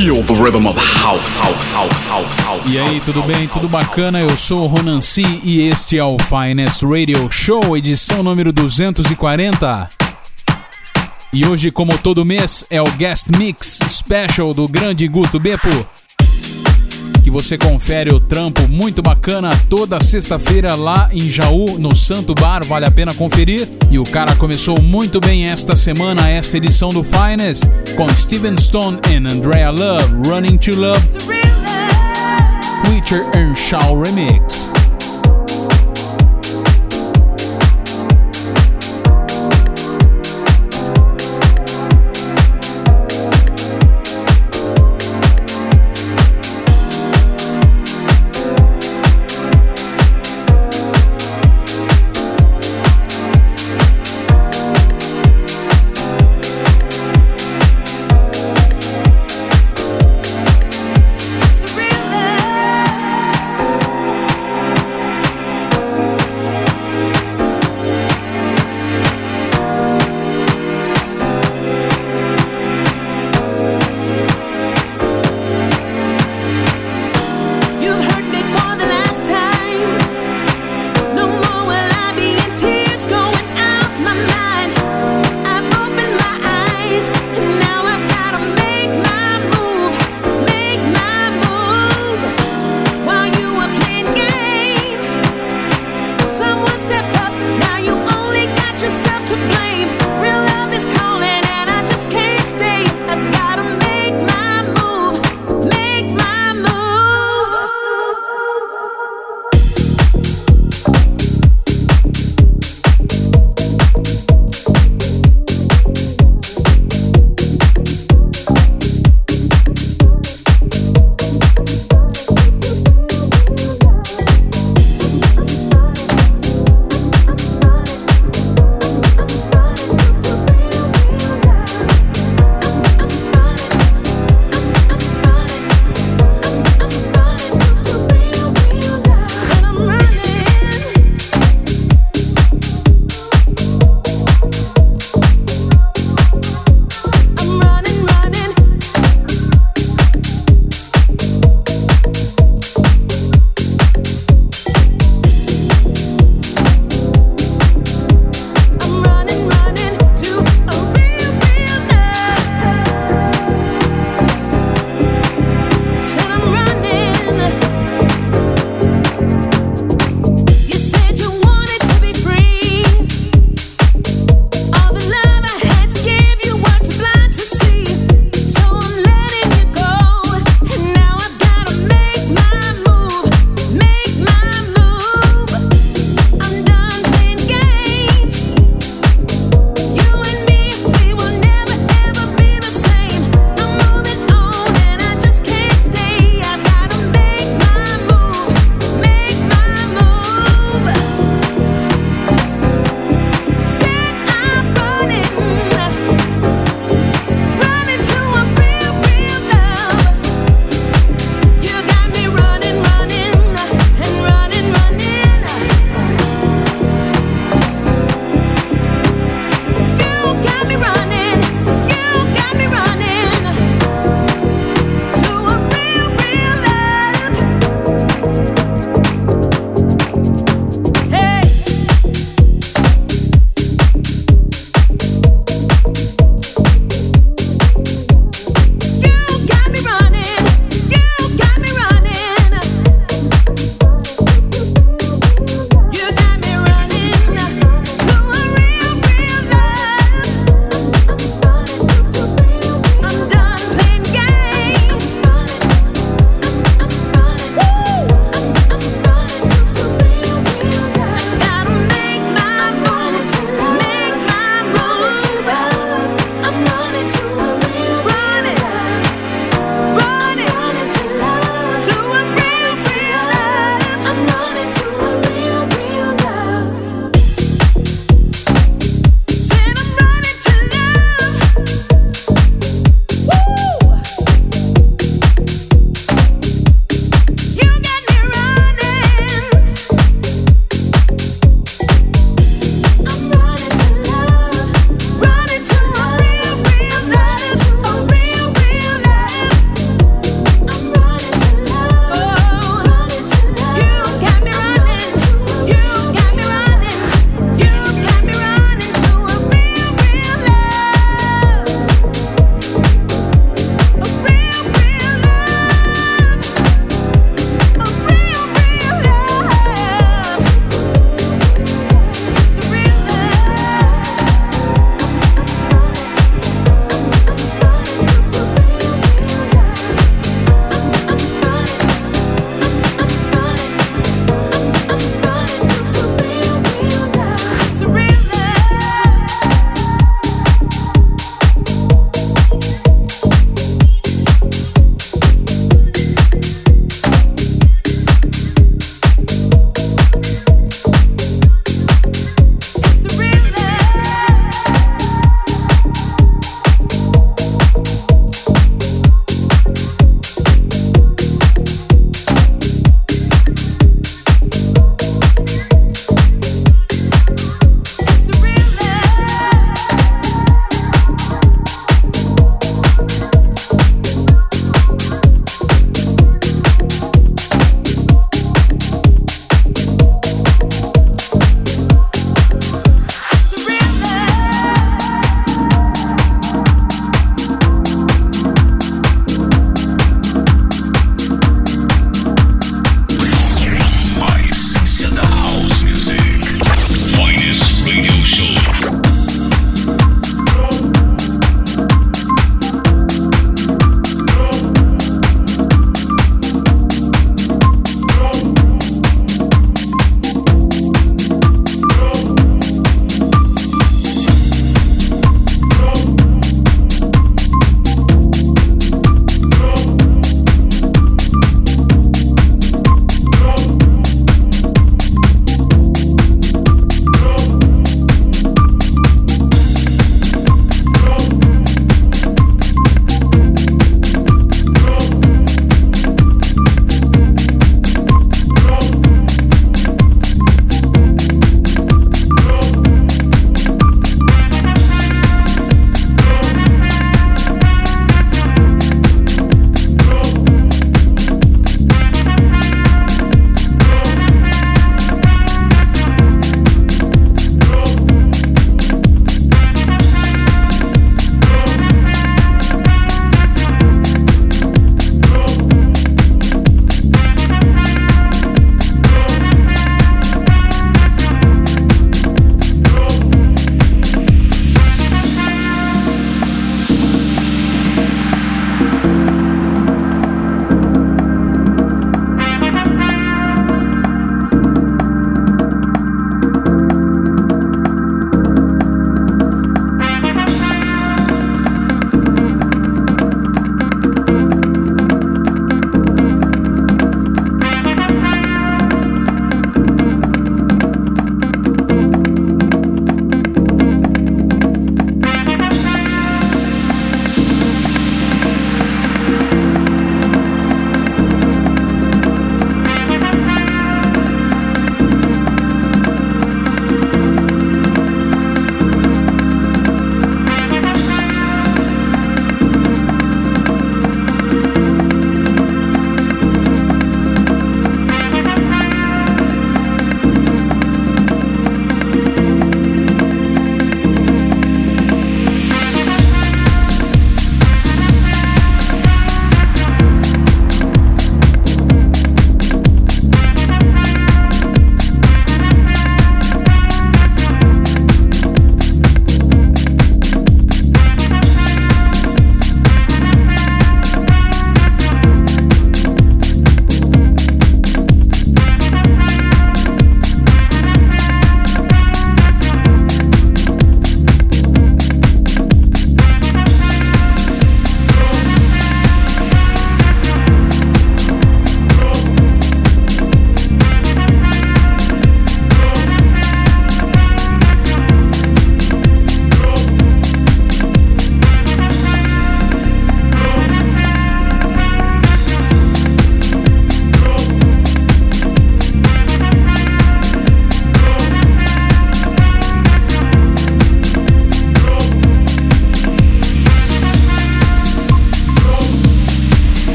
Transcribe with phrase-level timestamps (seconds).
[0.00, 2.72] feel the rhythm of house, house, house, house, house.
[2.72, 3.46] E aí, tudo bem?
[3.48, 4.18] Tudo bacana?
[4.18, 9.90] Eu sou o Ronan C e este é o Finest Radio Show, edição número 240.
[11.34, 15.68] E hoje, como todo mês, é o Guest Mix Special do grande Guto Beppo.
[17.30, 22.64] Que você confere o trampo muito bacana toda sexta-feira lá em Jaú, no Santo Bar,
[22.64, 23.68] vale a pena conferir.
[23.88, 27.62] E o cara começou muito bem esta semana, esta edição do Finest,
[27.96, 31.06] com Steven Stone e Andrea Love, Running to Love,
[32.88, 34.69] Witcher and Shaw Remix.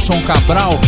[0.00, 0.80] Nelson Cabral.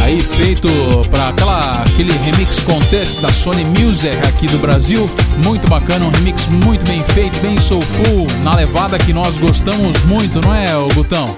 [0.00, 0.68] Aí feito
[1.08, 5.08] para aquela aquele remix contest da Sony Music aqui do Brasil,
[5.44, 10.40] muito bacana, um remix muito bem feito, bem soulful, na levada que nós gostamos muito,
[10.40, 11.32] não é, o Gutão?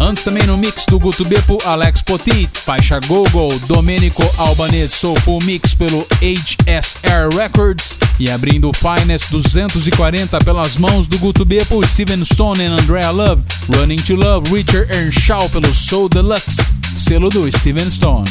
[0.00, 5.74] Antes também no mix do Guto Bepo Alex Potit, faixa Google, Domenico Albanese, Soulful Mix
[5.74, 7.95] pelo HSR Records.
[8.18, 13.10] E abrindo o Finest 240 pelas mãos do Guto B por Steven Stone e Andrea
[13.10, 13.42] Love,
[13.76, 16.56] Running to Love, Richard Earnshaw pelo Soul Deluxe,
[16.96, 18.24] selo do Steven Stone.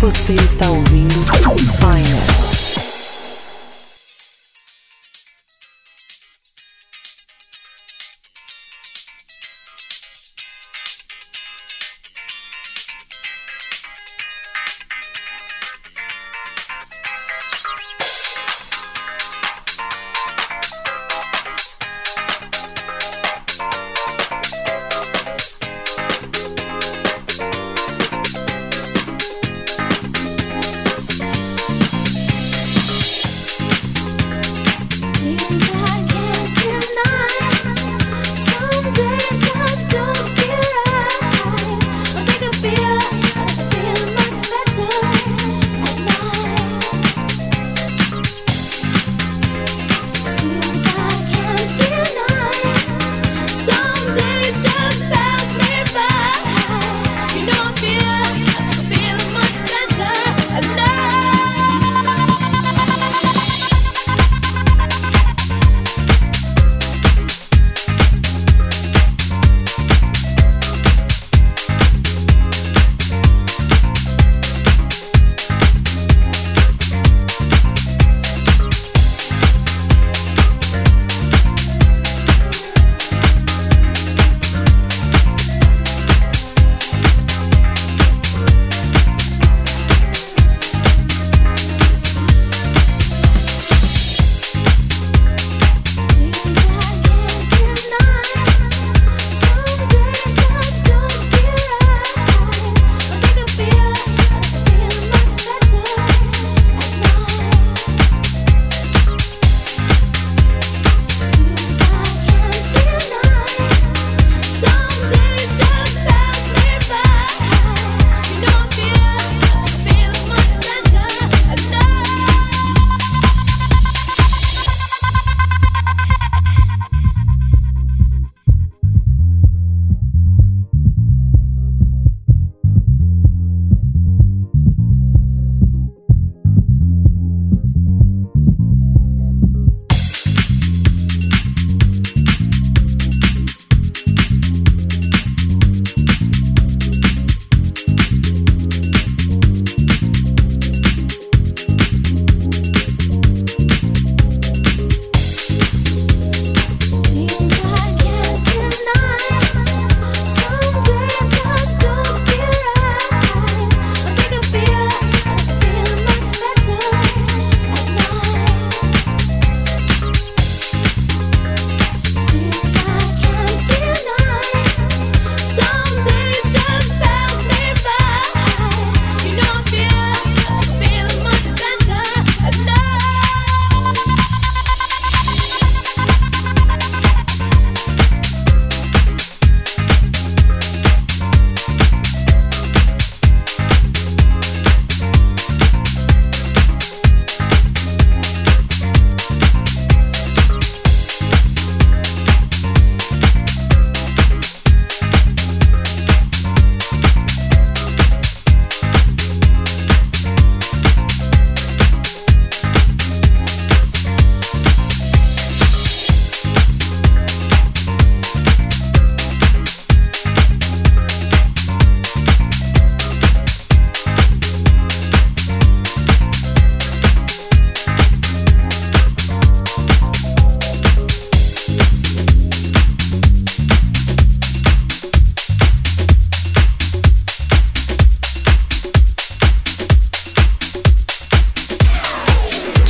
[0.00, 1.24] Você está ouvindo
[1.78, 2.65] Finest.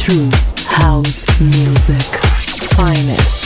[0.07, 0.31] True
[0.69, 2.01] house music.
[2.77, 3.46] Finest.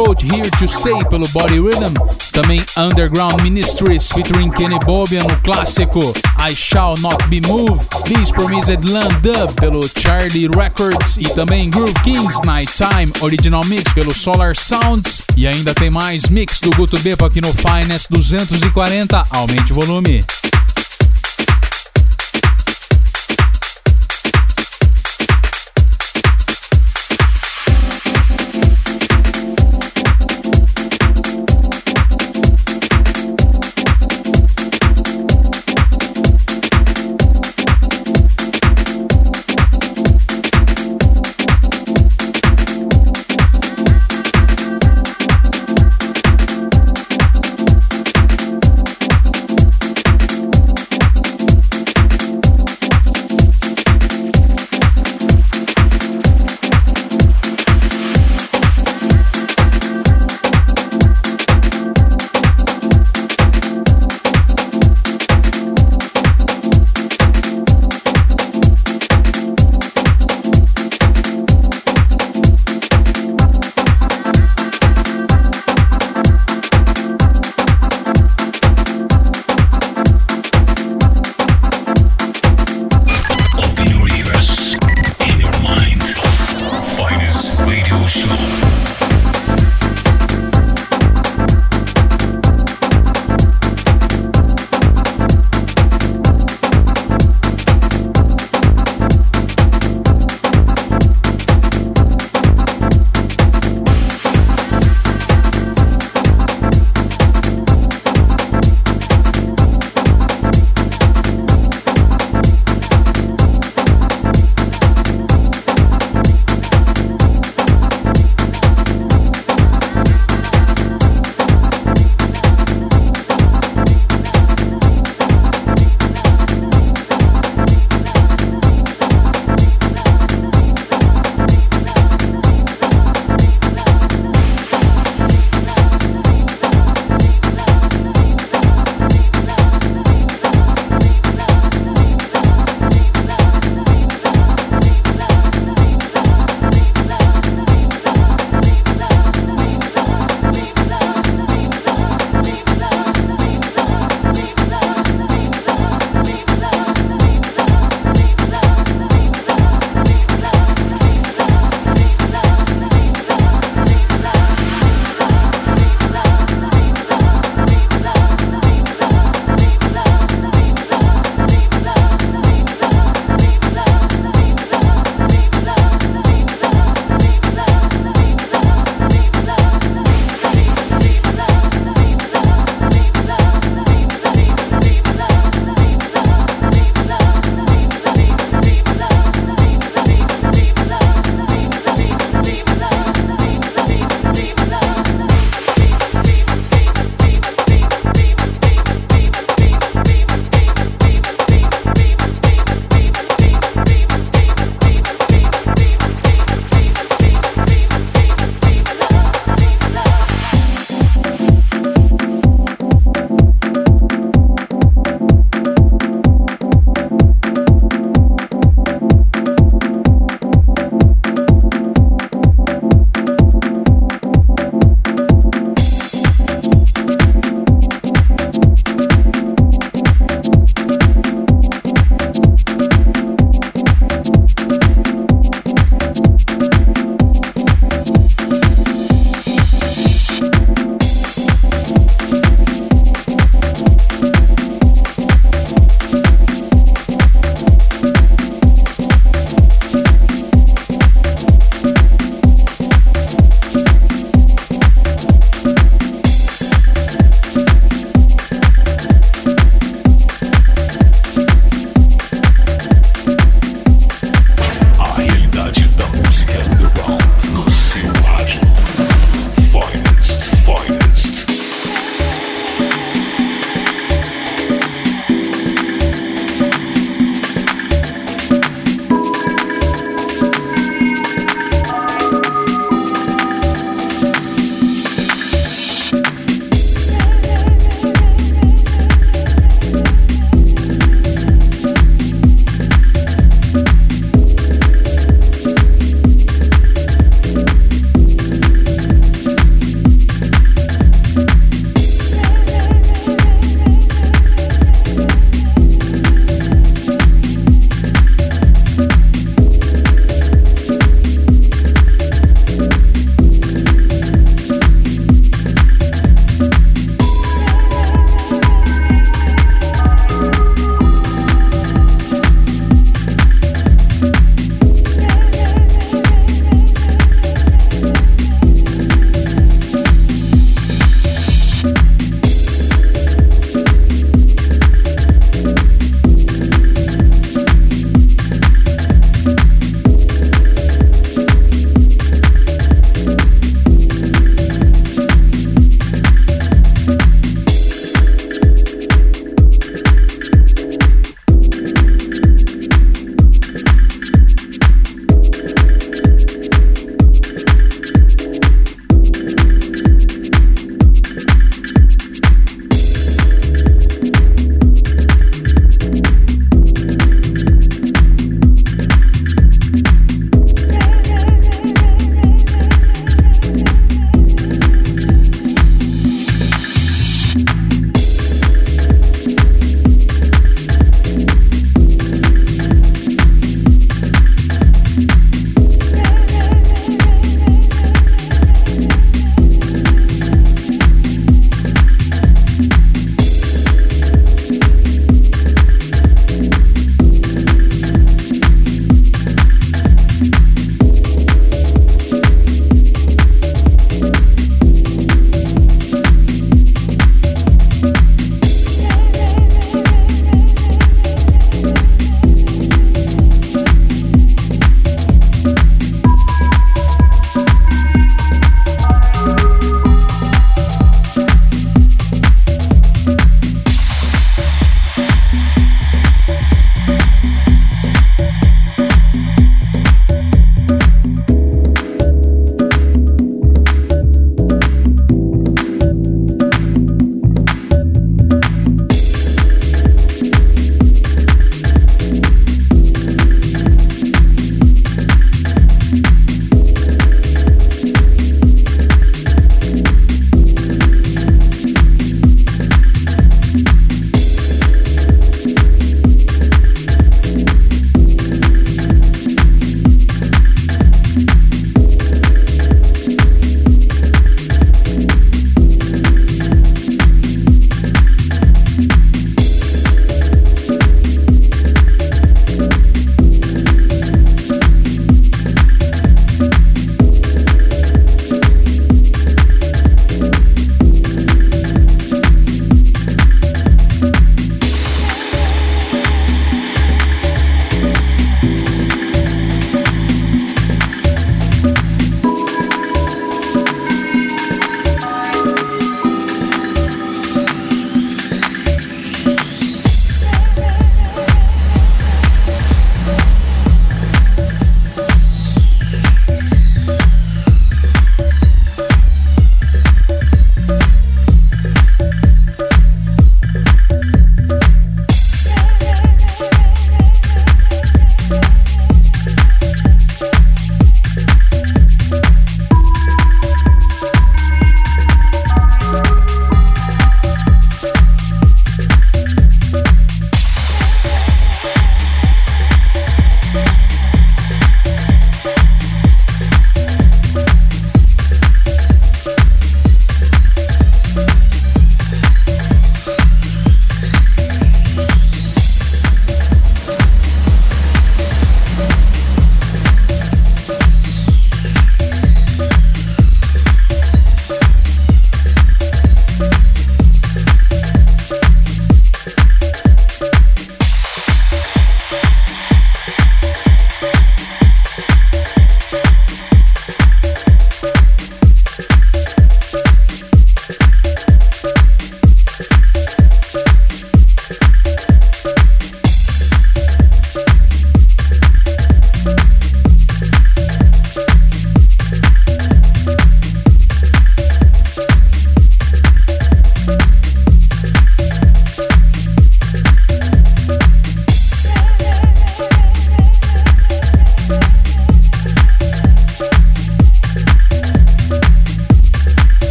[0.00, 1.94] Crosscode Here to Stay pelo Body Rhythm.
[2.32, 7.86] Também Underground Ministries featuring Kenny Bobbian no clássico I Shall Not Be Moved.
[8.04, 11.18] This Promised Land Dub pelo Charlie Records.
[11.18, 15.22] E também Groove Kings Nighttime Original Mix pelo Solar Sounds.
[15.36, 19.26] E ainda tem mais mix do Guto Bepa aqui no Finest 240.
[19.30, 20.24] Aumente o volume.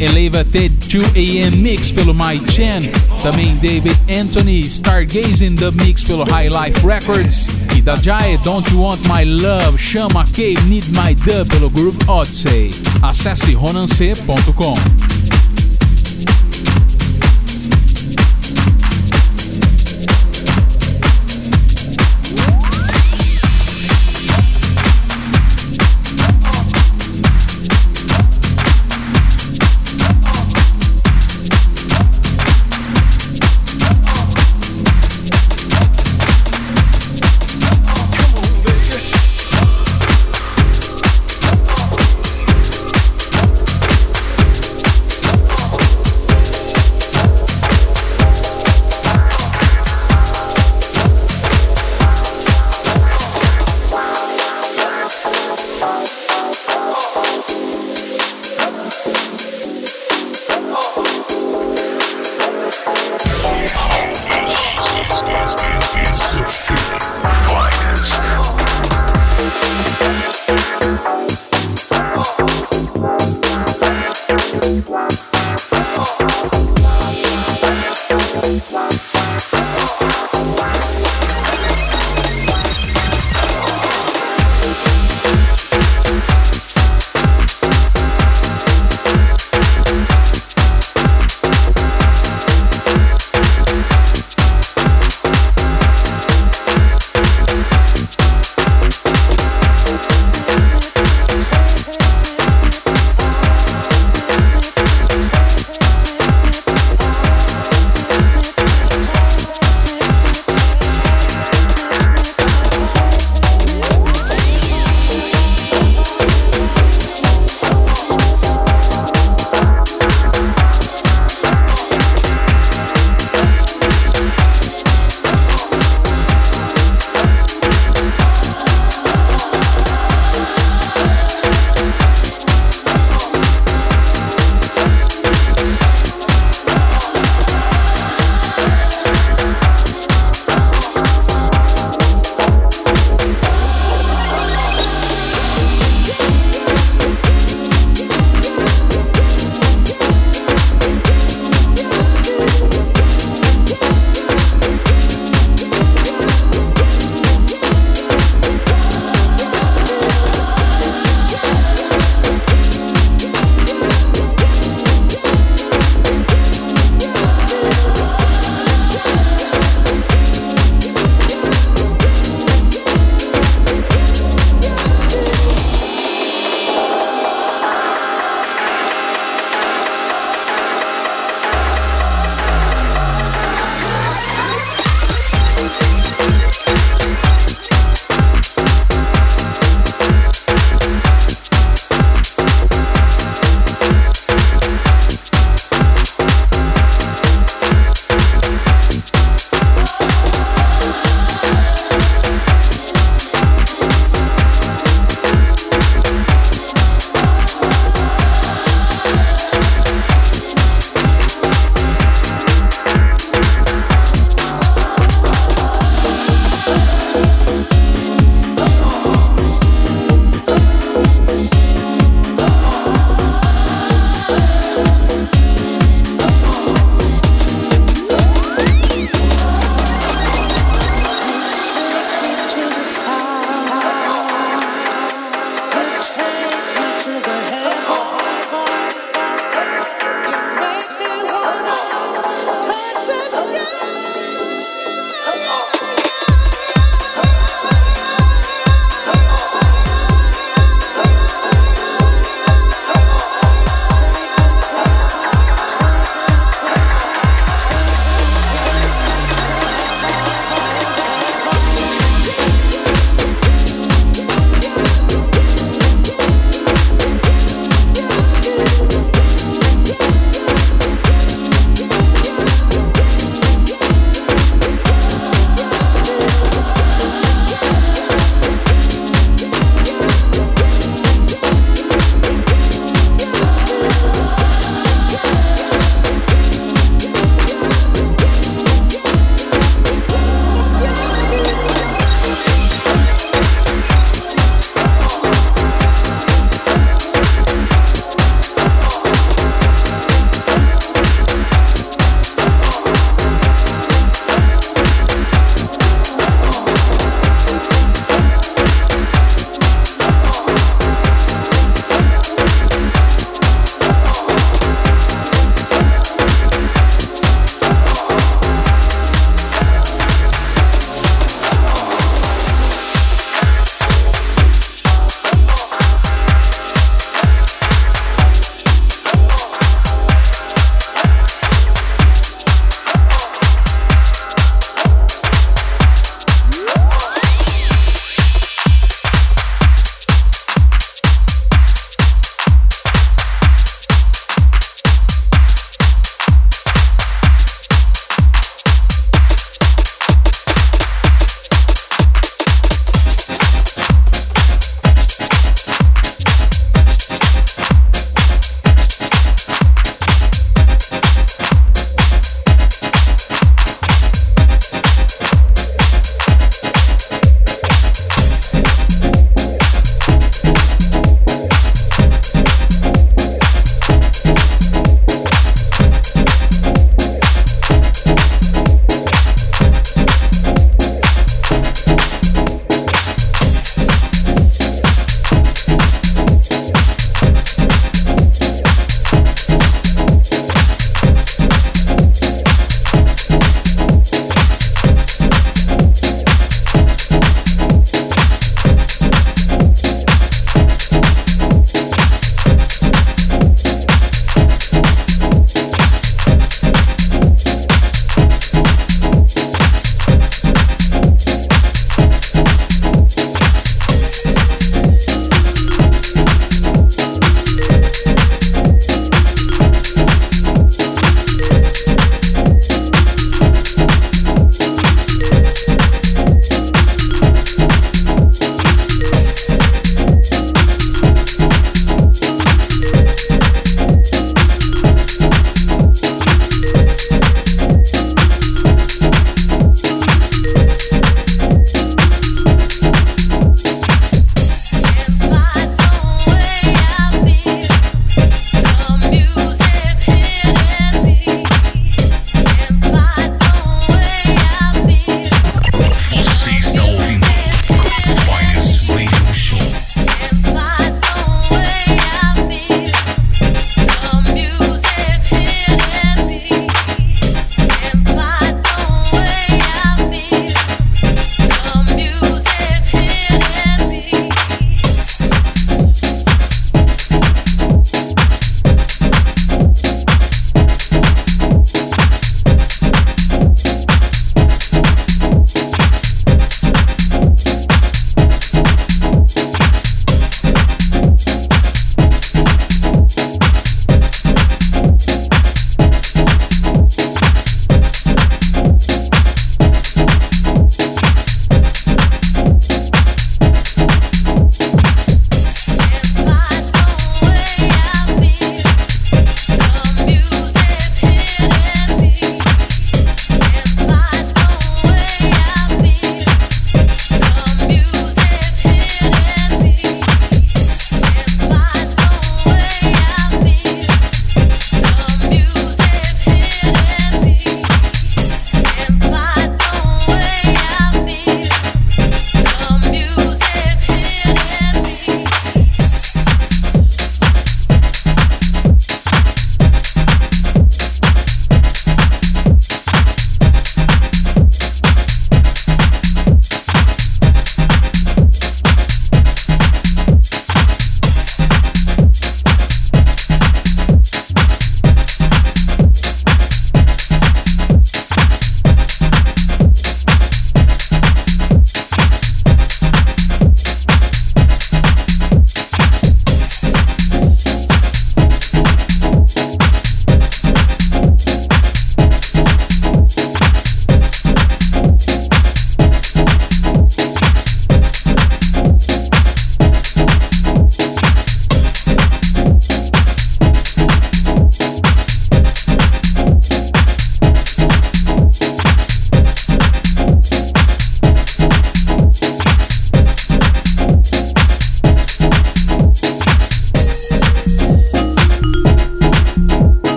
[0.00, 2.90] Elevated 2 AM Mix pelo My Chen.
[3.22, 7.48] Também David Anthony Stargazing The Mix pelo High Life Records.
[7.76, 11.98] E da Jai Don't You Want My Love, Chama K Need My Dub pelo Groove
[12.08, 12.70] Odyssey.
[13.02, 14.97] Acesse ronance.com.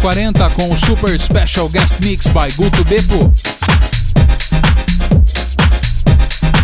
[0.00, 3.30] 240 com o Super Special Guest Mix by Guto Beppo.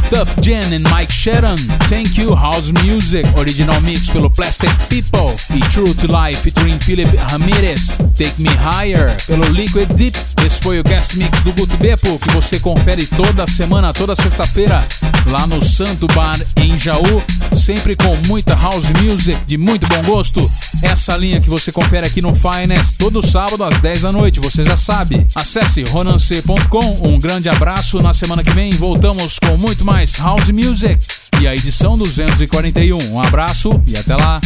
[0.09, 1.57] Tough Jen and Mike Sharon,
[1.89, 7.15] Thank You House Music, original mix pelo Plastic People e True to Life featuring Philip
[7.31, 10.17] Ramirez, Take Me Higher pelo Liquid Deep.
[10.47, 14.83] Esse foi o guest mix do Guto Beppo que você confere toda semana, toda sexta-feira
[15.27, 17.23] lá no Santo Bar em Jaú,
[17.55, 20.41] sempre com muita house music de muito bom gosto.
[20.83, 24.65] Essa linha que você confere aqui no Finest todo sábado às 10 da noite, você
[24.65, 25.27] já sabe.
[25.35, 27.09] Acesse ronance.com.
[27.09, 28.01] Um grande abraço.
[28.01, 30.99] Na semana que vem voltamos com muito mais house music
[31.41, 33.13] e a edição 241.
[33.13, 34.41] Um abraço e até lá.